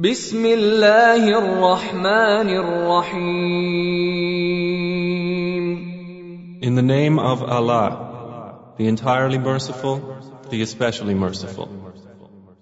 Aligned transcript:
بسم 0.00 0.46
الله 0.46 1.26
الرحمن 1.26 2.48
الرحيم 2.54 3.18
In 6.62 6.76
the 6.76 6.82
name 6.82 7.18
of 7.18 7.42
Allah, 7.42 8.74
the 8.78 8.86
entirely 8.86 9.38
merciful, 9.38 10.00
the 10.50 10.62
especially 10.62 11.14
merciful. 11.14 11.68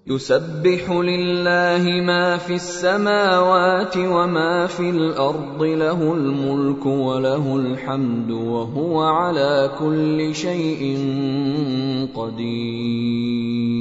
يسبح 0.07 0.91
لله 0.91 2.01
ما 2.01 2.37
في 2.37 2.55
السماوات 2.55 3.97
وما 3.97 4.67
في 4.67 4.91
الأرض 4.91 5.63
له 5.63 6.13
الملك 6.13 6.87
وله 6.87 7.57
الحمد 7.57 8.31
وهو 8.31 9.03
على 9.03 9.71
كل 9.79 10.35
شيء 10.35 10.99
قدير 12.15 13.77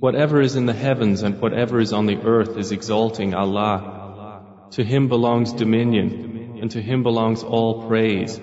Whatever 0.00 0.40
is 0.40 0.56
in 0.56 0.66
the 0.66 0.72
heavens 0.72 1.22
and 1.22 1.40
whatever 1.40 1.80
is 1.80 1.92
on 1.92 2.06
the 2.06 2.16
earth 2.16 2.56
is 2.56 2.72
exalting 2.72 3.34
Allah. 3.34 4.42
To 4.72 4.82
Him 4.82 5.08
belongs 5.08 5.52
dominion, 5.52 6.58
and 6.60 6.70
to 6.72 6.80
Him 6.80 7.02
belongs 7.02 7.42
all 7.42 7.86
praise, 7.88 8.40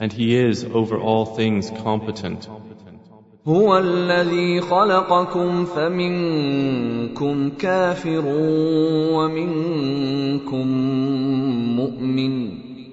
and 0.00 0.12
He 0.12 0.34
is 0.36 0.64
over 0.64 0.98
all 0.98 1.26
things 1.26 1.70
competent. 1.70 2.48
هو 3.46 3.78
الذي 3.78 4.60
خلقكم 4.60 5.64
فمنكم 5.64 7.50
كافر 7.50 8.24
ومنكم 9.14 10.66
مؤمن 11.76 12.48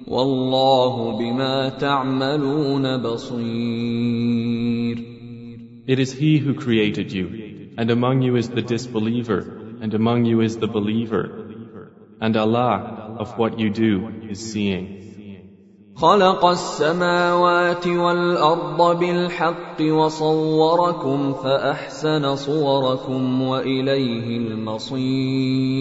والله 0.08 1.18
بما 1.18 1.68
تعملون 1.68 2.96
بصير 2.96 4.34
It 5.86 5.98
is 5.98 6.12
He 6.12 6.38
who 6.38 6.54
created 6.54 7.12
you, 7.12 7.47
and 7.78 7.90
among 7.90 8.22
you 8.22 8.36
is 8.36 8.48
the 8.48 8.62
disbeliever, 8.62 9.40
and 9.80 9.94
among 9.94 10.24
you 10.24 10.40
is 10.40 10.58
the 10.58 10.68
believer. 10.68 11.22
And 12.20 12.36
Allah, 12.36 13.16
of 13.18 13.36
what 13.38 13.58
you 13.58 13.70
do, 13.70 14.28
is 14.28 14.52
seeing. 14.52 15.04
خلق 15.96 16.44
السماوات 16.44 17.86
والارض 17.86 18.98
بالحق 18.98 19.82
وصوركم 19.82 21.32
فاحسن 21.32 22.36
صوركم 22.36 23.42
واليه 23.42 24.36
المصير 24.36 25.74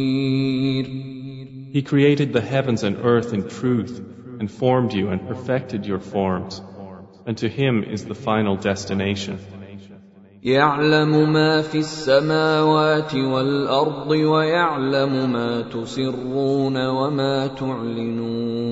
He 1.73 1.81
created 1.81 2.33
the 2.33 2.41
heavens 2.41 2.83
and 2.83 2.97
earth 3.03 3.33
in 3.33 3.49
truth, 3.49 3.99
and 4.39 4.51
formed 4.51 4.93
you 4.93 5.09
and 5.09 5.27
perfected 5.27 5.87
your 5.87 5.99
forms. 5.99 6.61
And 7.25 7.35
to 7.39 7.49
Him 7.49 7.83
is 7.83 8.05
the 8.05 8.13
final 8.13 8.55
destination. 8.55 9.39
يعلم 10.42 11.32
ما 11.32 11.62
في 11.62 11.78
السماوات 11.78 13.14
والارض 13.14 14.10
ويعلم 14.10 15.32
ما 15.32 15.60
تسرون 15.60 16.86
وما 16.86 17.46
تعلنون 17.46 18.68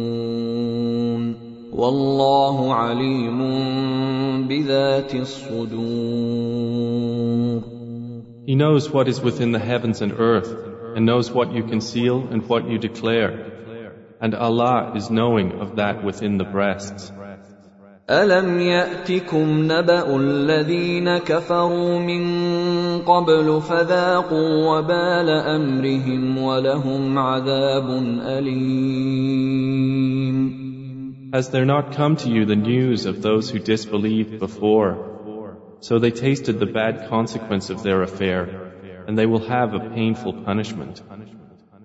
والله 1.73 2.75
عليم 2.75 3.39
بذات 4.48 5.14
الصدور 5.14 6.36
He 8.47 8.55
knows 8.55 8.89
what 8.89 9.08
is 9.08 9.20
within 9.20 9.51
the 9.51 9.58
heavens 9.58 10.01
and 10.01 10.12
earth, 10.20 10.55
and 10.95 11.05
knows 11.05 11.33
what 11.33 11.53
you 11.53 11.64
conceal 11.64 12.28
and 12.30 12.48
what 12.48 12.69
you 12.69 12.78
declare. 12.78 13.33
And 14.20 14.36
Allah 14.36 14.92
is 14.95 15.11
knowing 15.11 15.58
of 15.61 15.75
that 15.77 16.05
within 16.05 16.39
the 16.39 16.45
breasts. 16.45 17.11
ألم 18.09 18.59
يأتكم 18.59 19.72
نبأ 19.72 20.16
الذين 20.17 21.17
كفروا 21.17 22.00
من 22.00 22.23
قبل 23.02 23.61
فذاقوا 23.61 24.50
وبال 24.69 25.30
أمرهم 25.30 26.38
ولهم 26.38 27.17
عذاب 27.17 27.89
أليم 28.38 29.81
Has 31.33 31.50
there 31.50 31.66
not 31.66 31.94
come 31.95 32.17
to 32.17 32.30
you 32.30 32.45
the 32.45 32.58
news 32.58 33.05
of 33.05 33.22
those 33.22 33.49
who 33.49 33.59
disbelieved 33.59 34.39
before? 34.39 34.98
So 35.80 35.98
they 35.98 36.11
tasted 36.11 36.59
the 36.59 36.65
bad 36.65 37.08
consequence 37.08 37.70
of 37.70 37.83
their 37.83 38.02
affair, 38.02 38.42
and 39.08 39.17
they 39.17 39.26
will 39.26 39.48
have 39.48 39.73
a 39.73 39.80
painful 39.80 40.33
punishment. 40.43 41.02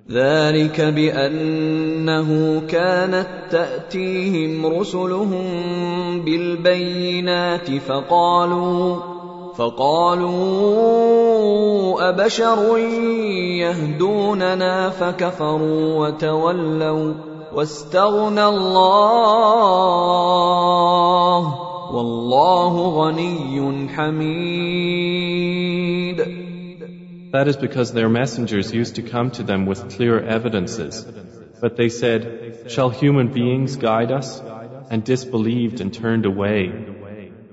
ذلك 0.10 0.82
بأنه 0.82 2.62
كانت 2.68 3.28
تأتيهم 3.52 4.66
رسلهم 4.66 5.46
بالبينات 6.26 7.72
فقالوا 7.72 8.96
فقالوا 9.56 10.32
أبشر 12.10 12.78
يهدوننا 13.58 14.90
فكفروا 14.90 16.08
وتولوا 16.08 17.14
واستغنى 17.54 18.46
الله 18.46 19.52
والله 21.94 22.74
غني 22.88 23.90
حميد. 23.90 25.21
That 27.33 27.49
is 27.49 27.57
because 27.57 27.93
their 27.93 28.09
messengers 28.09 28.73
used 28.73 28.95
to 28.97 29.03
come 29.03 29.31
to 29.33 29.43
them 29.43 29.67
with 29.67 29.97
clear 29.97 30.21
evidences. 30.21 31.05
But 31.61 31.77
they 31.77 31.89
said, 31.89 32.71
Shall 32.71 32.91
human 32.91 33.33
beings 33.33 33.77
guide 33.77 34.13
us? 34.13 34.41
And 34.91 35.03
disbelieved 35.05 35.81
and 35.81 35.93
turned 35.93 36.27
away. 36.27 36.71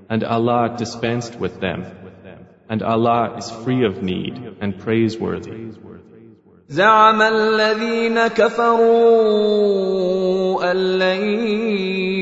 And 0.08 0.22
Allah 0.22 0.76
dispensed 0.78 1.34
with 1.38 1.60
them. 1.60 1.84
And 2.68 2.82
Allah 2.82 3.36
is 3.38 3.50
free 3.50 3.84
of 3.84 4.02
need 4.02 4.56
and 4.60 4.78
praiseworthy. 4.78 5.72
زعم 6.68 7.22
الذين 7.22 8.26
كفروا 8.26 9.84
أن 10.70 10.76
لن 10.98 11.22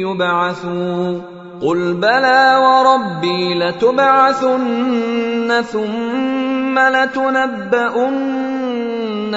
يبعثوا 0.03 1.21
قل 1.63 1.95
بلى 1.95 2.57
وربي 2.59 3.55
لتبعثن 3.55 5.63
ثم 5.63 6.46
لتنبؤن 6.79 8.13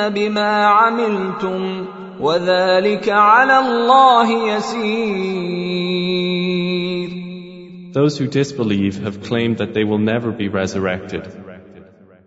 بما 0.10 0.66
عملتم 0.66 1.86
وذلك 2.20 3.10
على 3.10 3.60
الله 3.60 4.32
يسير 4.56 5.96
Those 7.96 8.18
who 8.18 8.28
disbelieve 8.28 9.02
have 9.04 9.22
claimed 9.24 9.60
that 9.60 9.74
they 9.74 9.86
will 9.86 10.00
never 10.00 10.32
be 10.32 10.50
resurrected. 10.50 11.24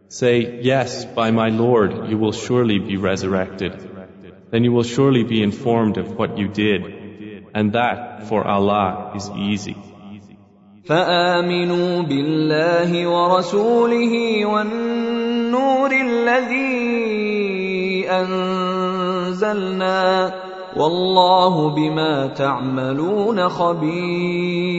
Say, 0.09 0.61
Yes, 0.63 1.05
by 1.05 1.31
my 1.31 1.49
Lord, 1.51 2.09
you 2.09 2.17
will 2.17 2.33
surely 2.33 2.79
be 2.79 2.97
resurrected. 2.97 3.73
Then 4.51 4.65
you 4.65 4.73
will 4.73 4.83
surely 4.83 5.25
be 5.25 5.43
informed 5.43 5.99
of 5.99 6.17
what 6.17 6.39
you 6.39 6.49
did. 6.49 7.51
And 7.55 7.75
that, 7.75 8.29
for 8.29 8.43
Allah, 8.47 9.13
is 9.15 9.29
easy. 9.29 9.77
فامنوا 10.84 12.02
بالله 12.02 13.08
ورسوله 13.08 14.46
والنور 14.46 15.92
الذي 15.92 16.84
انزلنا 18.10 20.02
والله 20.76 21.76
بما 21.76 22.28
تعملون 22.28 23.50
خبير 23.50 24.74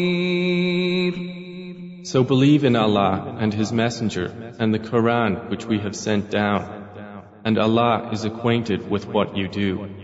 So 2.05 2.23
believe 2.23 2.65
in 2.65 2.77
Allah 2.77 3.37
and 3.41 3.55
His 3.55 3.73
Messenger 3.73 4.31
and 4.61 4.75
the 4.75 4.79
Quran 4.79 5.49
which 5.51 5.65
we 5.65 5.79
have 5.79 5.97
sent 5.97 6.31
down. 6.31 6.63
And 7.47 7.59
Allah 7.59 8.11
is 8.13 8.25
acquainted 8.27 8.91
with 8.91 9.09
what 9.09 9.37
you 9.39 9.49
do. 9.49 10.04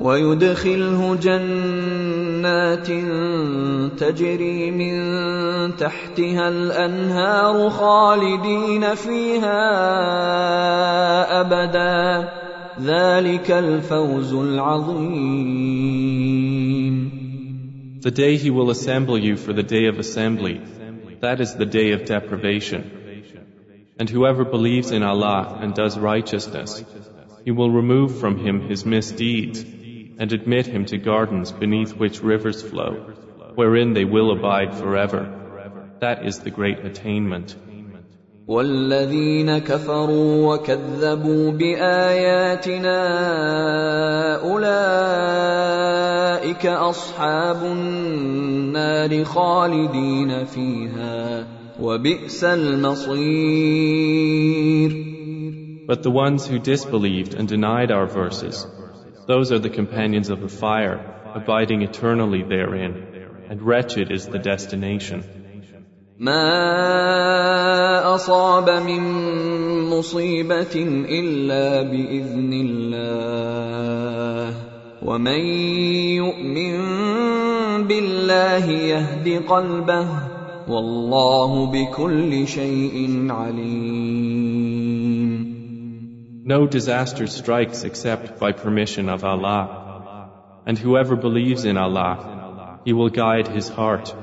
ويدخله 0.00 1.16
جنات 1.16 2.86
تجري 3.98 4.70
من 4.70 4.96
تحتها 5.76 6.48
الانهار 6.48 7.70
خالدين 7.70 8.94
فيها 8.94 9.60
ابدا 11.40 12.28
ذلك 12.80 13.50
الفوز 13.50 14.34
العظيم 14.34 15.62
The 18.00 18.10
day 18.10 18.36
He 18.36 18.50
will 18.50 18.70
assemble 18.70 19.16
you 19.16 19.36
for 19.36 19.52
the 19.52 19.62
day 19.62 19.86
of 19.86 20.00
assembly, 20.00 20.60
that 21.20 21.40
is 21.40 21.54
the 21.54 21.66
day 21.66 21.92
of 21.92 22.04
deprivation. 22.04 22.82
And 23.96 24.10
whoever 24.10 24.44
believes 24.44 24.90
in 24.90 25.04
Allah 25.04 25.56
and 25.60 25.72
does 25.72 25.96
righteousness, 25.96 26.82
He 27.44 27.52
will 27.52 27.70
remove 27.70 28.18
from 28.18 28.38
him 28.38 28.68
his 28.68 28.84
misdeeds 28.86 29.64
and 30.18 30.32
admit 30.32 30.66
him 30.66 30.84
to 30.86 30.98
gardens 30.98 31.52
beneath 31.52 31.92
which 31.96 32.22
rivers 32.22 32.62
flow. 32.62 32.92
wherein 33.54 33.92
they 33.92 34.04
will 34.04 34.30
abide 34.32 34.74
forever. 34.74 35.22
That 36.00 36.24
is 36.24 36.38
the 36.40 36.50
great 36.50 36.78
attainment. 36.84 37.56
والذين 38.48 39.58
كفروا 39.58 40.54
وكذبوا 40.54 41.50
باياتنا 41.52 43.00
اولئك 44.42 45.46
اصحاب 46.66 47.62
النار 47.64 49.24
خالدين 49.24 50.44
فيها 50.44 51.46
وبئس 51.80 52.44
المصير 52.44 53.52
But 55.86 56.02
the 56.02 56.10
ones 56.10 56.46
who 56.46 56.58
disbelieved 56.58 57.34
and 57.34 57.48
denied 57.48 57.90
our 57.90 58.06
verses, 58.06 58.66
those 59.26 59.52
are 59.52 59.58
the 59.58 59.70
companions 59.70 60.30
of 60.30 60.40
the 60.40 60.48
fire, 60.48 61.00
abiding 61.34 61.82
eternally 61.82 62.42
therein, 62.42 62.94
and 63.48 63.62
wretched 63.62 64.10
is 64.10 64.26
the 64.26 64.38
destination. 64.38 65.22
ما 66.18 68.14
اصاب 68.14 68.70
من 68.70 69.02
مصيبه 69.90 70.74
الا 71.08 71.82
باذن 71.82 72.52
الله 72.52 74.54
ومن 75.02 75.40
يؤمن 76.22 76.78
بالله 77.88 78.70
يهد 78.70 79.42
قلبه 79.48 80.06
والله 80.68 81.66
بكل 81.66 82.46
شيء 82.46 83.26
عليم 83.30 85.05
No 86.46 86.66
disaster 86.66 87.26
strikes 87.26 87.84
except 87.84 88.38
by 88.38 88.52
permission 88.52 89.08
of 89.08 89.24
Allah. 89.24 89.62
And 90.66 90.78
whoever 90.78 91.16
believes 91.16 91.64
in 91.64 91.76
Allah, 91.76 92.80
He 92.84 92.92
will 92.92 93.10
guide 93.10 93.48
his 93.48 93.68
heart 93.68 94.14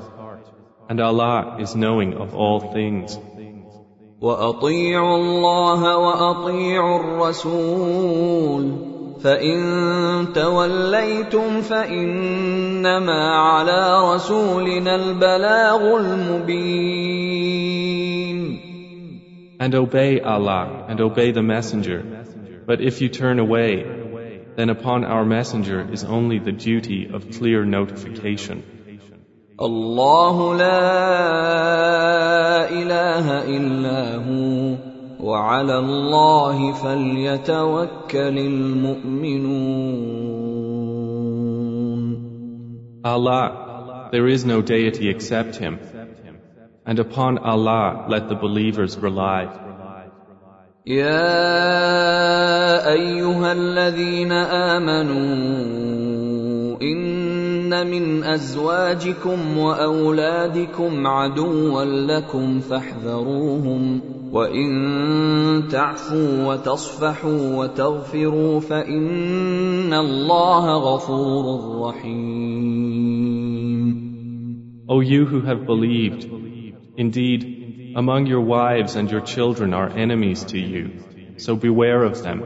and 0.90 1.00
Allah 1.00 1.58
is 1.60 1.76
knowing 1.76 2.16
of 2.16 2.34
all 2.34 2.60
things. 2.74 3.18
وأطيعوا 4.22 5.18
الله 5.18 5.98
وأطيعوا 5.98 7.00
الرسول 7.00 8.64
فإن 9.24 9.60
توليتم 10.34 11.62
فإنما 11.62 13.36
على 13.36 14.14
رسولنا 14.14 14.96
البلاغ 14.96 15.98
المبين 15.98 17.60
And 19.60 19.76
obey 19.76 20.22
Allah 20.22 20.86
and 20.88 21.02
obey 21.02 21.32
the 21.32 21.44
Messenger. 21.44 22.26
But 22.66 22.82
if 22.82 23.02
you 23.02 23.10
turn 23.10 23.40
away, 23.40 23.84
then 24.56 24.70
upon 24.70 25.04
our 25.04 25.26
Messenger 25.26 25.92
is 25.92 26.04
only 26.04 26.40
the 26.40 26.52
duty 26.52 27.10
of 27.12 27.30
clear 27.32 27.66
notification. 27.66 28.64
الله 29.60 30.58
لا 30.58 30.80
اله 32.72 33.26
الا 33.58 34.16
هو 34.16 34.78
وعلى 35.20 35.80
الله 35.80 36.74
فليتوكل 36.74 38.38
المؤمنون 38.38 39.90
Allah, 43.04 44.10
there 44.12 44.28
is 44.28 44.46
no 44.46 44.62
deity 44.62 45.10
except 45.10 45.56
Him, 45.56 45.80
and 46.86 47.00
upon 47.00 47.38
Allah 47.38 48.06
let 48.10 48.30
the 48.30 48.36
believers 48.36 48.98
rely. 48.98 49.48
يا 50.86 51.32
ايها 52.92 53.52
الذين 53.52 54.32
امنوا 54.32 56.00
إن 56.82 57.88
من 57.88 58.24
ازواجكم 58.24 59.58
واولادكم 59.58 61.08
عدوا 61.08 61.86
لكم 61.86 62.60
فاحذروهم 62.60 64.02
وان 64.32 65.68
تعفوا 65.72 66.46
وتصفحوا 66.48 67.56
وتغفروا 67.56 68.60
فان 68.60 69.94
الله 69.94 70.74
غفور 70.78 71.46
رحيم 71.88 72.80
O 74.92 75.02
you 75.02 75.26
who 75.28 75.42
have 75.42 75.68
believed, 75.68 76.26
indeed, 76.98 77.94
among 77.96 78.26
your 78.28 78.42
wives 78.42 78.96
and 78.96 79.10
your 79.10 79.22
children 79.22 79.74
are 79.74 79.90
enemies 79.90 80.44
to 80.46 80.60
you, 80.60 80.84
so 81.38 81.56
beware 81.56 82.04
of 82.04 82.22
them. 82.24 82.44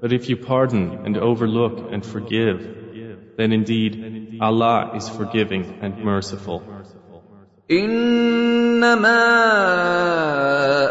But 0.00 0.12
if 0.12 0.28
you 0.28 0.36
pardon 0.36 0.84
and 1.06 1.16
overlook 1.16 1.92
and 1.92 2.04
forgive, 2.04 2.58
then 3.36 3.52
indeed 3.52 4.38
Allah 4.40 4.92
is 4.96 5.08
forgiving 5.08 5.78
and 5.80 6.04
merciful. 6.04 6.62
إنما 7.70 9.22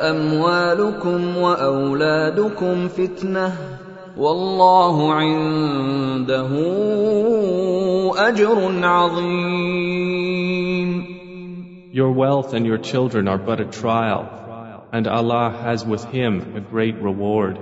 أموالكم 0.09 1.37
وأولادكم 1.37 2.87
فتنة 2.87 3.51
والله 4.17 5.13
عنده 5.13 6.51
أجر 8.17 8.85
عظيم 8.85 9.54
Your 11.95 12.11
wealth 12.11 12.53
and 12.53 12.65
your 12.65 12.77
children 12.77 13.27
are 13.27 13.37
but 13.37 13.59
a 13.59 13.65
trial, 13.65 14.23
and 14.93 15.07
Allah 15.07 15.49
has 15.63 15.85
with 15.85 16.03
Him 16.05 16.55
a 16.55 16.61
great 16.61 16.95
reward. 17.01 17.59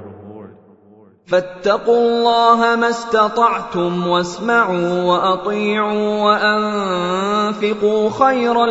فاتقوا 1.29 1.97
الله 1.97 2.75
ما 2.75 2.89
استطعتم 2.89 4.07
واسمعوا 4.07 5.03
واطيعوا 5.03 6.23
وانفقوا 6.23 8.09
خيرا 8.09 8.65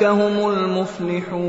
هم 0.03 0.49
المفلحون 0.49 1.45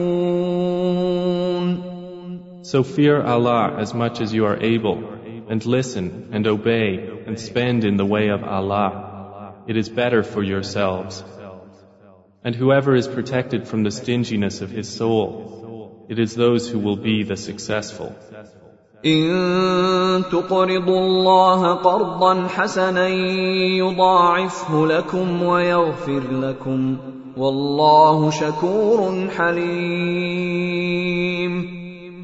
So 2.63 2.83
fear 2.83 3.23
Allah 3.23 3.77
as 3.79 3.95
much 3.95 4.21
as 4.21 4.35
you 4.35 4.45
are 4.45 4.59
able, 4.61 4.99
and 5.51 5.65
listen 5.65 6.31
and 6.33 6.47
obey 6.47 6.89
and 7.27 7.39
spend 7.39 7.85
in 7.85 7.97
the 7.97 8.07
way 8.07 8.29
of 8.29 8.45
Allah. 8.45 9.55
It 9.67 9.77
is 9.77 9.89
better 9.89 10.23
for 10.23 10.43
yourselves. 10.43 11.25
And 12.45 12.55
whoever 12.55 12.95
is 12.95 13.09
protected 13.09 13.67
from 13.67 13.83
the 13.83 13.91
stinginess 13.91 14.61
of 14.61 14.71
his 14.71 14.89
soul, 14.89 16.07
it 16.09 16.19
is 16.19 16.35
those 16.35 16.69
who 16.69 16.79
will 16.79 16.97
be 16.97 17.25
the 17.25 17.37
successful. 17.37 18.15
إن 19.05 20.25
تقرضوا 20.31 21.01
الله 21.01 21.75
قرضا 21.75 22.47
حسنا 22.47 23.09
يضاعفه 23.79 24.87
لكم 24.87 25.43
ويغفر 25.43 26.23
لكم 26.31 26.97
والله 27.37 28.31
شكور 28.31 29.29
حليم 29.37 30.87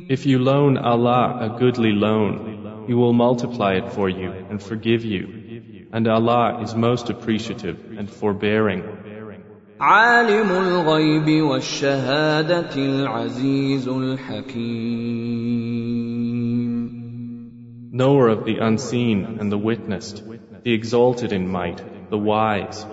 If 0.09 0.26
you 0.26 0.38
loan 0.38 0.76
Allah 0.76 1.38
a 1.41 1.49
goodly 1.59 1.93
loan, 1.93 2.56
He 2.87 2.95
will 2.95 3.12
multiply 3.12 3.75
it 3.75 3.93
for 3.93 4.09
you 4.09 4.33
and 4.50 4.62
forgive 4.62 5.05
you. 5.05 5.88
And 5.93 6.09
Allah 6.09 6.62
is 6.62 6.75
most 6.75 7.11
appreciative 7.11 7.99
and 7.99 8.11
forbearing. 8.11 8.83
عالم 9.81 10.50
الغيب 10.50 11.43
والشهادة 11.43 12.76
العزيز 12.76 13.88
الحكيم 13.88 15.43
Knower 17.95 18.29
of 18.29 18.45
the 18.47 18.57
unseen 18.57 19.37
and 19.38 19.52
the 19.52 19.59
witnessed, 19.59 20.23
the 20.62 20.73
exalted 20.73 21.33
in 21.33 21.47
might, 21.47 21.83
the 22.09 22.17
wise. 22.17 22.87